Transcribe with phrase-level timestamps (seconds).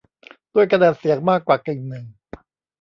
[0.53, 2.05] ด้วยคะแนนเสียงมากกว่ากึ่งหนึ่ง